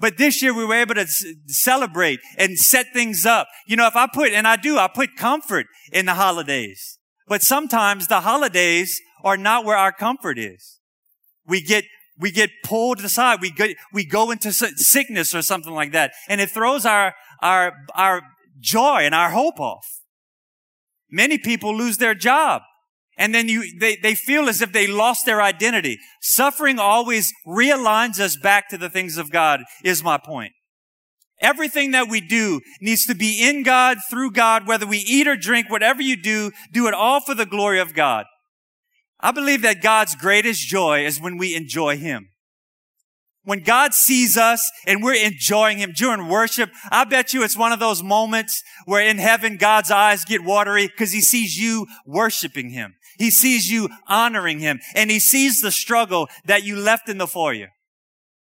[0.00, 1.06] But this year we were able to
[1.46, 3.48] celebrate and set things up.
[3.66, 6.98] You know, if I put, and I do, I put comfort in the holidays.
[7.28, 10.80] But sometimes the holidays are not where our comfort is.
[11.46, 11.84] We get,
[12.18, 13.40] we get pulled aside.
[13.40, 16.12] We go, we go into sickness or something like that.
[16.28, 18.22] And it throws our, our, our
[18.58, 19.86] joy and our hope off.
[21.10, 22.62] Many people lose their job
[23.20, 25.98] and then you, they, they feel as if they lost their identity.
[26.22, 30.52] Suffering always realigns us back to the things of God, is my point.
[31.38, 35.36] Everything that we do needs to be in God, through God, whether we eat or
[35.36, 38.24] drink, whatever you do, do it all for the glory of God.
[39.20, 42.30] I believe that God's greatest joy is when we enjoy Him.
[43.44, 47.72] When God sees us and we're enjoying Him during worship, I bet you it's one
[47.72, 52.70] of those moments where in heaven God's eyes get watery because He sees you worshiping
[52.70, 52.94] Him.
[53.20, 57.28] He sees you honoring Him and He sees the struggle that you left in the
[57.28, 57.68] foyer.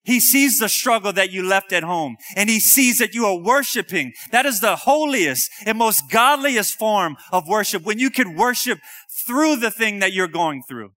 [0.08, 3.38] He sees the struggle that you left at home and he sees that you are
[3.38, 4.13] worshiping.
[4.32, 8.80] That is the holiest and most godliest form of worship when you can worship
[9.28, 10.92] through the thing that you're going through.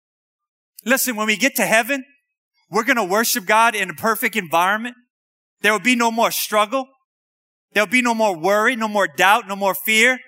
[0.84, 2.04] Listen, when we get to heaven,
[2.70, 4.94] we're going to worship God in a perfect environment.
[5.60, 6.86] There will be no more struggle.
[7.72, 10.20] There'll be no more worry, no more doubt, no more fear.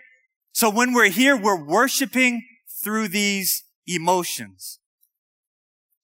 [0.55, 2.43] So when we're here, we're worshiping
[2.83, 4.79] through these emotions.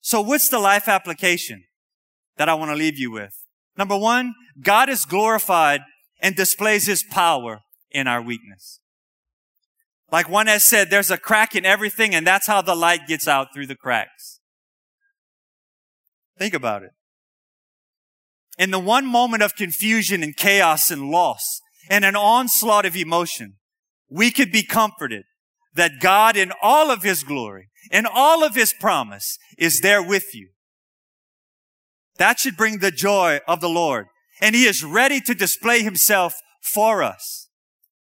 [0.01, 1.63] So what's the life application?
[2.39, 3.45] that I want to leave you with.
[3.77, 5.81] Number one, God is glorified
[6.21, 7.59] and displays his power
[7.91, 8.79] in our weakness.
[10.11, 13.27] Like one has said, there's a crack in everything and that's how the light gets
[13.27, 14.39] out through the cracks.
[16.39, 16.91] Think about it.
[18.57, 23.55] In the one moment of confusion and chaos and loss and an onslaught of emotion,
[24.09, 25.25] we could be comforted
[25.73, 30.33] that God in all of his glory, in all of his promise is there with
[30.33, 30.49] you
[32.19, 34.05] that should bring the joy of the Lord.
[34.39, 37.47] And he is ready to display himself for us.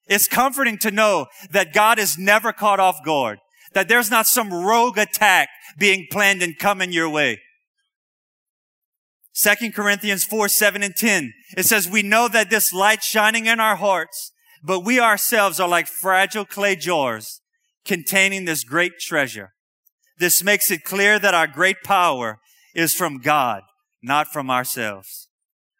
[0.06, 3.38] It's comforting to know that God is never caught off guard,
[3.72, 7.38] that there's not some rogue attack being planned and coming your way.
[9.32, 11.32] Second Corinthians 4, 7 and 10.
[11.56, 14.32] It says, we know that this light shining in our hearts,
[14.64, 17.40] but we ourselves are like fragile clay jars
[17.88, 19.54] containing this great treasure.
[20.18, 22.38] This makes it clear that our great power
[22.74, 23.62] is from God
[24.02, 25.28] not from ourselves.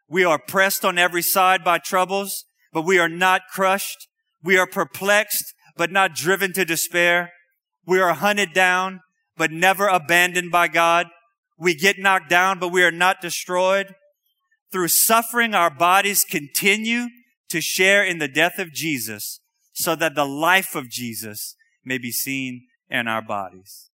[0.09, 4.09] We are pressed on every side by troubles, but we are not crushed.
[4.43, 7.33] We are perplexed, but not driven to despair.
[7.87, 9.01] We are hunted down,
[9.37, 11.07] but never abandoned by God.
[11.59, 13.95] We get knocked down, but we are not destroyed.
[14.71, 17.07] Through suffering, our bodies continue
[17.51, 19.41] to share in the death of Jesus
[19.73, 21.55] so that the life of Jesus
[21.89, 23.91] may be seen in our bodies.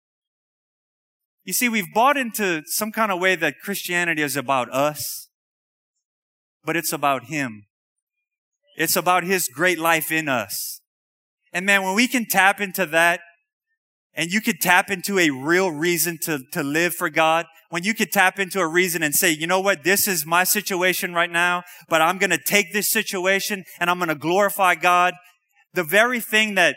[1.45, 5.29] You see, we've bought into some kind of way that Christianity is about us,
[6.65, 7.67] but it's about Him.
[8.77, 10.81] It's about His great life in us.
[11.53, 13.21] And man, when we can tap into that,
[14.15, 17.95] and you could tap into a real reason to, to live for God, when you
[17.95, 21.31] could tap into a reason and say, you know what, this is my situation right
[21.31, 25.15] now, but I'm going to take this situation and I'm going to glorify God.
[25.75, 26.77] The very thing that,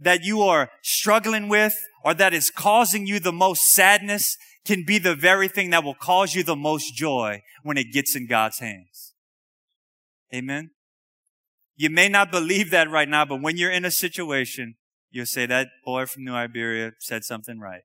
[0.00, 4.98] that you are struggling with, or that is causing you the most sadness can be
[4.98, 8.58] the very thing that will cause you the most joy when it gets in God's
[8.58, 9.14] hands.
[10.34, 10.70] Amen.
[11.76, 14.74] You may not believe that right now, but when you're in a situation,
[15.10, 17.82] you'll say that boy from New Iberia said something right.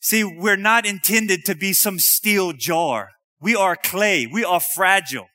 [0.00, 3.12] See, we're not intended to be some steel jar.
[3.40, 4.26] We are clay.
[4.26, 5.28] We are fragile.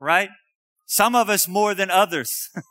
[0.00, 0.28] Right?
[0.86, 2.50] Some of us more than others.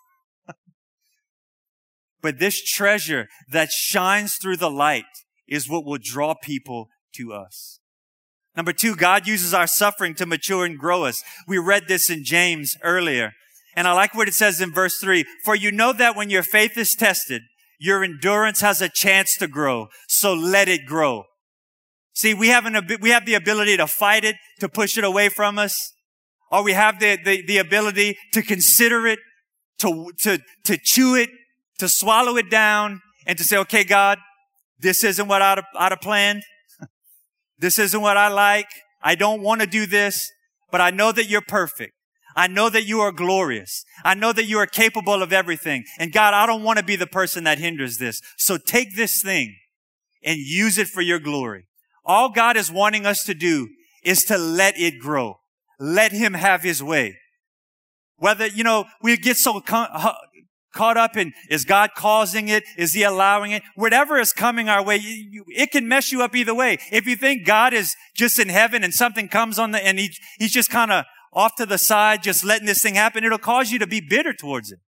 [2.23, 5.03] But this treasure that shines through the light
[5.47, 7.79] is what will draw people to us.
[8.55, 11.21] Number two, God uses our suffering to mature and grow us.
[11.47, 13.33] We read this in James earlier.
[13.75, 15.25] And I like what it says in verse three.
[15.43, 17.41] For you know that when your faith is tested,
[17.77, 19.87] your endurance has a chance to grow.
[20.07, 21.23] So let it grow.
[22.13, 25.29] See, we have an, we have the ability to fight it, to push it away
[25.29, 25.92] from us,
[26.53, 29.17] or we have the, the, the ability to consider it,
[29.79, 31.31] to, to, to chew it,
[31.79, 34.19] to swallow it down and to say, okay, God,
[34.79, 36.43] this isn't what I'd, I'd have planned.
[37.57, 38.67] this isn't what I like.
[39.01, 40.31] I don't want to do this,
[40.71, 41.93] but I know that you're perfect.
[42.35, 43.83] I know that you are glorious.
[44.03, 45.85] I know that you are capable of everything.
[45.97, 48.21] And God, I don't want to be the person that hinders this.
[48.37, 49.55] So take this thing
[50.23, 51.65] and use it for your glory.
[52.05, 53.69] All God is wanting us to do
[54.03, 55.37] is to let it grow.
[55.79, 57.17] Let him have his way.
[58.17, 62.63] Whether, you know, we get so caught up in, is God causing it?
[62.77, 63.63] Is he allowing it?
[63.75, 66.77] Whatever is coming our way, it can mess you up either way.
[66.91, 70.11] If you think God is just in heaven and something comes on the, and he,
[70.39, 73.71] he's just kind of off to the side, just letting this thing happen, it'll cause
[73.71, 74.79] you to be bitter towards him.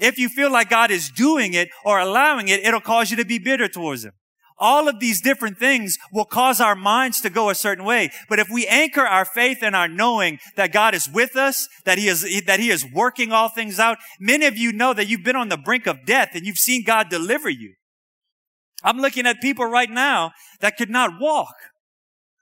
[0.00, 3.24] If you feel like God is doing it or allowing it, it'll cause you to
[3.24, 4.12] be bitter towards him.
[4.58, 8.10] All of these different things will cause our minds to go a certain way.
[8.28, 11.98] But if we anchor our faith and our knowing that God is with us, that
[11.98, 15.24] He is, that He is working all things out, many of you know that you've
[15.24, 17.74] been on the brink of death and you've seen God deliver you.
[18.84, 21.54] I'm looking at people right now that could not walk.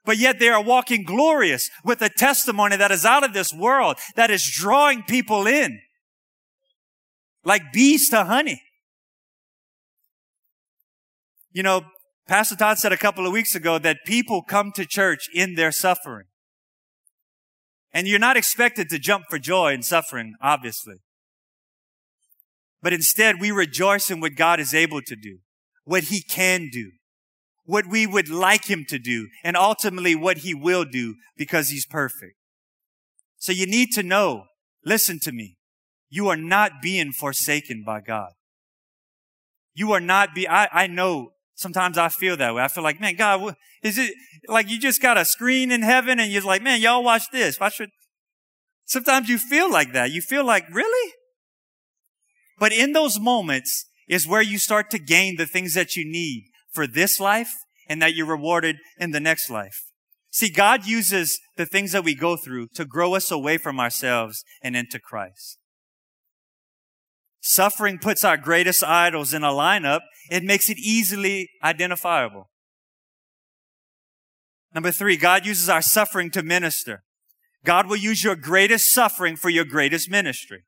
[0.05, 3.97] But yet they are walking glorious with a testimony that is out of this world,
[4.15, 5.79] that is drawing people in.
[7.45, 8.61] Like bees to honey.
[11.53, 11.83] You know,
[12.27, 15.71] Pastor Todd said a couple of weeks ago that people come to church in their
[15.71, 16.25] suffering.
[17.91, 20.95] And you're not expected to jump for joy in suffering, obviously.
[22.81, 25.39] But instead, we rejoice in what God is able to do,
[25.83, 26.91] what He can do,
[27.65, 31.85] what we would like Him to do, and ultimately what He will do because He's
[31.85, 32.35] perfect.
[33.37, 34.45] So you need to know,
[34.85, 35.57] listen to me,
[36.09, 38.31] you are not being forsaken by God.
[39.75, 42.61] You are not be, I, I know sometimes I feel that way.
[42.63, 44.13] I feel like, man, God, is it
[44.47, 47.59] like you just got a screen in heaven and you're like, man, y'all watch this.
[47.59, 47.89] Watch should?
[48.85, 50.11] Sometimes you feel like that.
[50.11, 51.13] You feel like, really?
[52.59, 56.45] But in those moments is where you start to gain the things that you need
[56.73, 57.53] for this life
[57.87, 59.77] and that you're rewarded in the next life.
[60.31, 64.43] See, God uses the things that we go through to grow us away from ourselves
[64.61, 65.59] and into Christ.
[67.45, 69.99] Suffering puts our greatest idols in a lineup.
[70.31, 72.49] It makes it easily identifiable.
[74.73, 77.03] Number three, God uses our suffering to minister.
[77.65, 80.63] God will use your greatest suffering for your greatest ministry.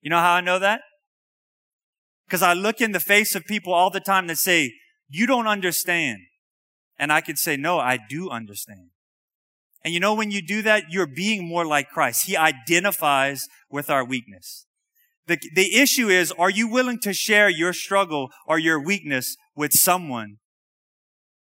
[0.00, 0.80] You know how I know that?
[2.26, 4.72] Because I look in the face of people all the time that say,
[5.08, 6.18] you don't understand.
[6.98, 8.90] And I can say, no, I do understand.
[9.84, 12.26] And you know, when you do that, you're being more like Christ.
[12.26, 14.66] He identifies with our weakness.
[15.28, 19.72] The, the issue is, are you willing to share your struggle or your weakness with
[19.74, 20.38] someone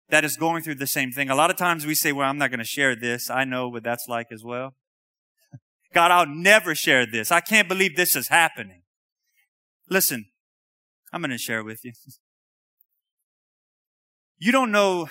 [0.09, 1.31] that is going through the same thing?
[1.31, 3.31] A lot of times we say, well, I'm not going to share this.
[3.31, 4.75] I know what that's like as well.
[5.95, 7.31] God, I'll never share this.
[7.31, 8.83] I can't believe this is happening.
[9.89, 10.25] Listen,
[11.11, 11.93] I'm going to share with you.
[14.43, 15.07] You don't know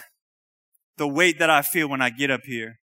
[0.97, 2.81] the weight that I feel when I get up here.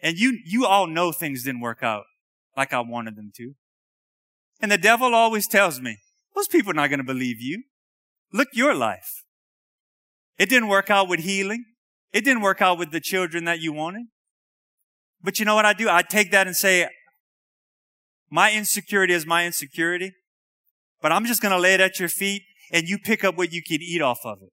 [0.00, 2.04] And you, you all know things didn't work out
[2.56, 3.52] like I wanted them to.
[4.60, 5.98] And the devil always tells me,
[6.34, 7.62] those people are not going to believe you.
[8.32, 9.24] Look your life.
[10.38, 11.64] It didn't work out with healing.
[12.12, 14.06] It didn't work out with the children that you wanted.
[15.22, 15.88] But you know what I do?
[15.88, 16.88] I take that and say,
[18.30, 20.12] my insecurity is my insecurity,
[21.00, 23.52] but I'm just going to lay it at your feet and you pick up what
[23.52, 24.50] you can eat off of it.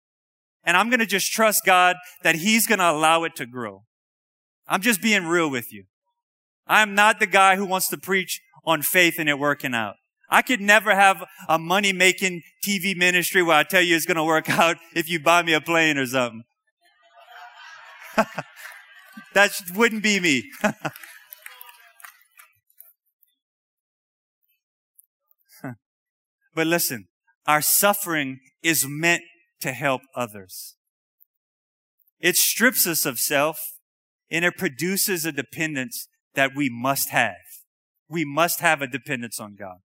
[0.63, 3.83] And I'm going to just trust God that He's going to allow it to grow.
[4.67, 5.83] I'm just being real with you.
[6.65, 9.95] I'm not the guy who wants to preach on faith and it working out.
[10.29, 14.17] I could never have a money making TV ministry where I tell you it's going
[14.17, 16.43] to work out if you buy me a plane or something.
[19.33, 20.51] that wouldn't be me.
[26.55, 27.07] but listen,
[27.45, 29.21] our suffering is meant
[29.61, 30.75] to help others.
[32.19, 33.59] It strips us of self
[34.31, 37.35] and it produces a dependence that we must have.
[38.09, 39.77] We must have a dependence on God.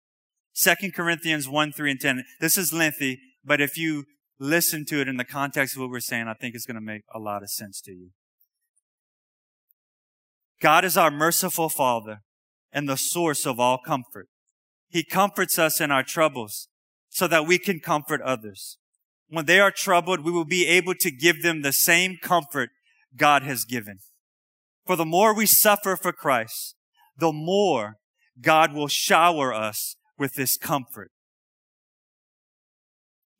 [0.52, 2.24] Second Corinthians 1, 3, and 10.
[2.40, 4.04] This is lengthy, but if you
[4.40, 6.80] listen to it in the context of what we're saying, I think it's going to
[6.80, 8.10] make a lot of sense to you.
[10.60, 12.22] God is our merciful Father
[12.72, 14.26] and the source of all comfort.
[14.88, 16.68] He comforts us in our troubles
[17.08, 18.78] so that we can comfort others.
[19.28, 22.70] When they are troubled, we will be able to give them the same comfort
[23.16, 23.98] God has given.
[24.86, 26.74] For the more we suffer for Christ,
[27.16, 27.97] the more
[28.40, 31.10] God will shower us with this comfort.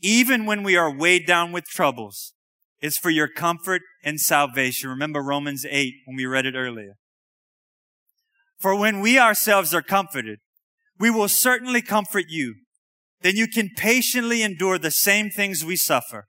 [0.01, 2.33] Even when we are weighed down with troubles,
[2.81, 4.89] it's for your comfort and salvation.
[4.89, 6.97] Remember Romans 8 when we read it earlier.
[8.59, 10.39] For when we ourselves are comforted,
[10.99, 12.57] we will certainly comfort you.
[13.23, 16.29] Then you can patiently endure the same things we suffer.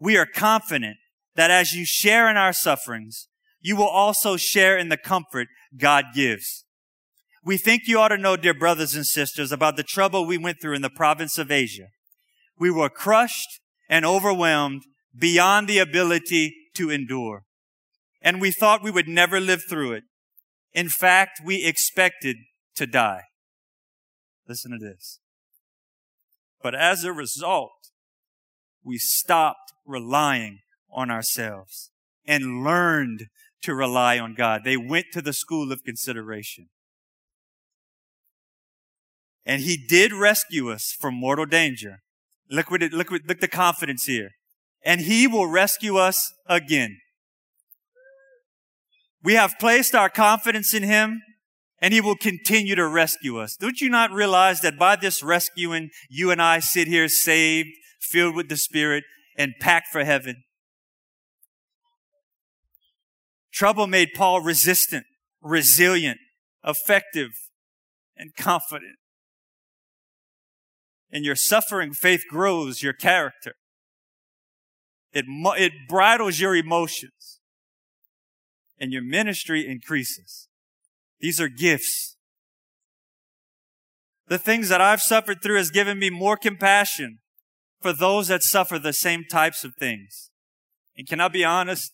[0.00, 0.96] We are confident
[1.34, 3.28] that as you share in our sufferings,
[3.60, 6.64] you will also share in the comfort God gives.
[7.48, 10.60] We think you ought to know, dear brothers and sisters, about the trouble we went
[10.60, 11.86] through in the province of Asia.
[12.58, 14.82] We were crushed and overwhelmed
[15.18, 17.44] beyond the ability to endure.
[18.20, 20.04] And we thought we would never live through it.
[20.74, 22.36] In fact, we expected
[22.76, 23.22] to die.
[24.46, 25.18] Listen to this.
[26.62, 27.72] But as a result,
[28.84, 30.58] we stopped relying
[30.92, 31.92] on ourselves
[32.26, 33.28] and learned
[33.62, 34.64] to rely on God.
[34.64, 36.68] They went to the school of consideration.
[39.48, 42.02] And he did rescue us from mortal danger.
[42.50, 44.32] Look it, look what, look the confidence here.
[44.84, 46.98] And he will rescue us again.
[49.24, 51.22] We have placed our confidence in him
[51.80, 53.56] and he will continue to rescue us.
[53.56, 57.70] Don't you not realize that by this rescuing, you and I sit here saved,
[58.00, 59.04] filled with the Spirit,
[59.36, 60.42] and packed for heaven?
[63.52, 65.06] Trouble made Paul resistant,
[65.40, 66.18] resilient,
[66.64, 67.30] effective,
[68.16, 68.96] and confident.
[71.10, 73.54] In your suffering, faith grows your character.
[75.12, 77.40] It, it bridles your emotions
[78.78, 80.48] and your ministry increases.
[81.20, 82.16] These are gifts.
[84.28, 87.18] The things that I've suffered through has given me more compassion
[87.80, 90.30] for those that suffer the same types of things.
[90.96, 91.92] And can I be honest?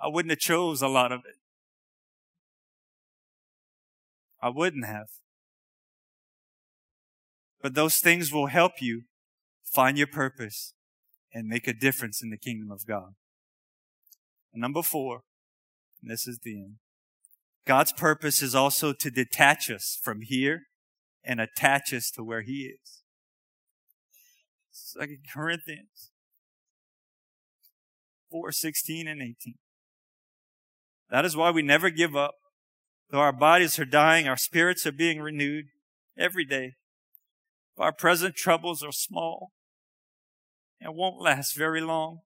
[0.00, 1.36] I wouldn't have chose a lot of it.
[4.40, 5.08] I wouldn't have.
[7.60, 9.02] But those things will help you
[9.64, 10.74] find your purpose
[11.32, 13.14] and make a difference in the kingdom of God.
[14.52, 15.22] And number four,
[16.00, 16.76] and this is the end.
[17.66, 20.62] God's purpose is also to detach us from here
[21.22, 23.02] and attach us to where He is.
[24.70, 26.10] Second Corinthians
[28.30, 29.54] 4, 16 and 18.
[31.10, 32.36] That is why we never give up.
[33.10, 35.66] Though our bodies are dying, our spirits are being renewed
[36.16, 36.76] every day.
[37.78, 39.52] Our present troubles are small
[40.80, 42.20] and won't last very long.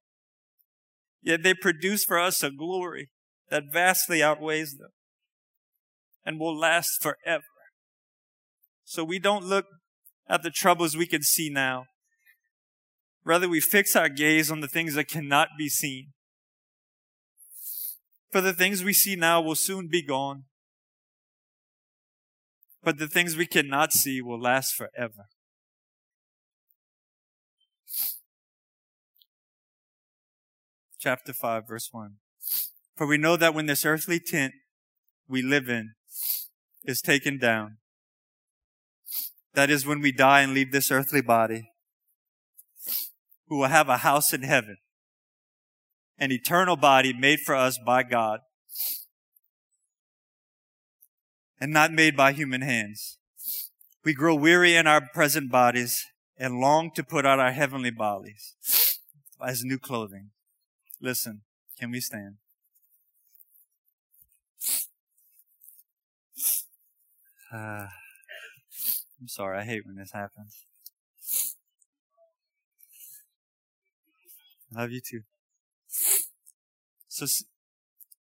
[1.23, 3.11] Yet they produce for us a glory
[3.51, 4.91] that vastly outweighs them
[6.25, 7.45] and will last forever.
[8.85, 9.67] So we don't look
[10.29, 11.85] at the troubles we can see now.
[13.25, 16.09] Rather, we fix our gaze on the things that cannot be seen.
[18.33, 20.45] For the things we see now will soon be gone.
[22.83, 25.27] But the things we cannot see will last forever.
[31.03, 32.13] Chapter 5, verse 1.
[32.95, 34.53] For we know that when this earthly tent
[35.27, 35.95] we live in
[36.85, 37.79] is taken down,
[39.55, 41.73] that is when we die and leave this earthly body,
[43.49, 44.77] who will have a house in heaven,
[46.19, 48.39] an eternal body made for us by God
[51.61, 53.19] and not made by human hands.
[54.05, 56.01] We grow weary in our present bodies
[56.39, 58.55] and long to put on our heavenly bodies
[59.45, 60.31] as new clothing.
[61.03, 61.43] Listen,
[61.79, 62.37] can we stand?
[67.55, 67.87] Uh,
[69.21, 70.65] I'm sorry, I hate when this happens.
[74.75, 75.21] Love you too.
[77.09, 77.27] So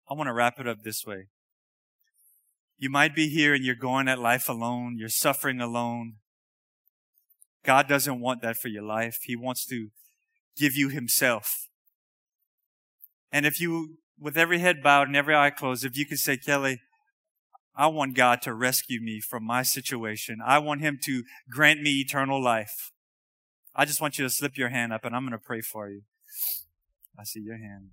[0.09, 1.27] I want to wrap it up this way.
[2.77, 4.95] You might be here and you're going at life alone.
[4.97, 6.13] You're suffering alone.
[7.65, 9.17] God doesn't want that for your life.
[9.23, 9.89] He wants to
[10.55, 11.66] give you himself.
[13.31, 16.37] And if you, with every head bowed and every eye closed, if you could say,
[16.37, 16.79] Kelly,
[17.75, 20.39] I want God to rescue me from my situation.
[20.43, 22.91] I want him to grant me eternal life.
[23.75, 25.87] I just want you to slip your hand up and I'm going to pray for
[25.87, 26.01] you.
[27.19, 27.89] I see your hand.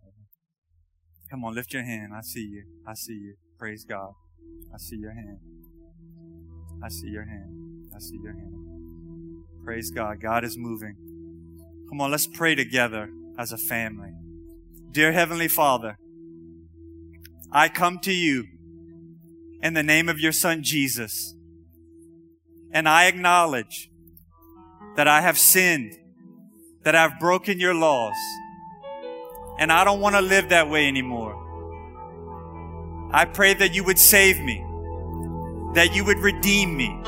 [1.30, 2.12] Come on, lift your hand.
[2.16, 2.64] I see you.
[2.87, 3.35] I see you.
[3.59, 4.12] Praise God.
[4.72, 5.39] I see your hand.
[6.82, 7.91] I see your hand.
[7.95, 8.55] I see your hand.
[9.64, 10.20] Praise God.
[10.22, 10.97] God is moving.
[11.91, 14.12] Come on, let's pray together as a family.
[14.95, 15.99] Dear Heavenly Father,
[17.51, 18.45] I come to you
[19.61, 21.34] in the name of your Son Jesus,
[22.70, 23.90] and I acknowledge
[24.95, 25.99] that I have sinned
[26.84, 28.14] that I've broken your laws.
[29.59, 31.34] And I don't want to live that way anymore.
[33.12, 34.64] I pray that you would save me,
[35.74, 37.01] that you would redeem me.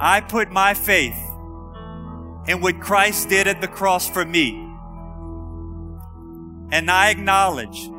[0.00, 1.14] I put my faith
[2.48, 4.61] in what Christ did at the cross for me.
[6.72, 7.90] And I acknowledge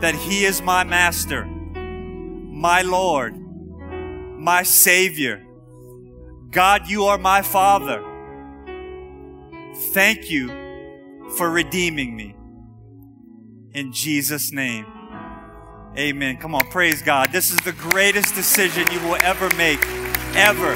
[0.00, 5.44] that He is my Master, my Lord, my Savior.
[6.50, 8.02] God, you are my Father.
[9.92, 10.48] Thank you
[11.36, 12.34] for redeeming me.
[13.74, 14.86] In Jesus' name.
[15.96, 16.38] Amen.
[16.38, 17.30] Come on, praise God.
[17.30, 19.84] This is the greatest decision you will ever make.
[20.34, 20.74] Ever.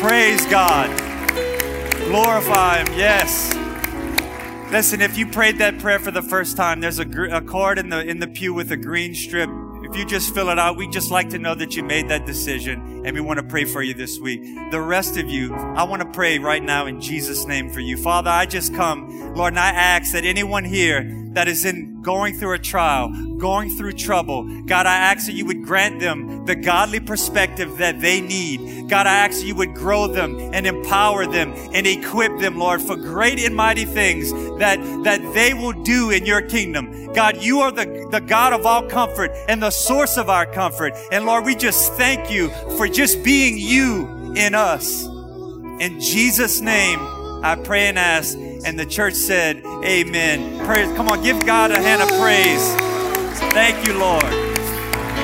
[0.00, 0.88] Praise God.
[2.08, 2.98] Glorify Him.
[2.98, 3.61] Yes.
[4.72, 7.78] Listen, if you prayed that prayer for the first time, there's a, gr- a card
[7.78, 9.50] in the, in the pew with a green strip.
[9.82, 12.24] If you just fill it out, we'd just like to know that you made that
[12.24, 14.42] decision and we want to pray for you this week.
[14.70, 17.96] The rest of you, I want to pray right now in Jesus' name for you.
[17.96, 22.36] Father, I just come, Lord, and I ask that anyone here that is in going
[22.36, 24.62] through a trial, going through trouble.
[24.62, 28.90] God, I ask that you would grant them the godly perspective that they need.
[28.90, 32.82] God, I ask that you would grow them and empower them and equip them, Lord,
[32.82, 37.12] for great and mighty things that, that they will do in your kingdom.
[37.14, 40.94] God, you are the, the God of all comfort and the source of our comfort.
[41.10, 45.04] And Lord, we just thank you for just being you in us.
[45.80, 46.98] In Jesus' name,
[47.42, 48.38] I pray and ask.
[48.38, 50.64] And the church said, Amen.
[50.64, 50.94] Praise.
[50.96, 52.74] Come on, give God a hand of praise.
[53.52, 54.22] Thank you, Lord.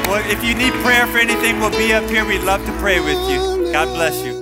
[0.09, 2.25] Well, if you need prayer for anything, we'll be up here.
[2.25, 3.71] We'd love to pray with you.
[3.73, 4.38] God bless you.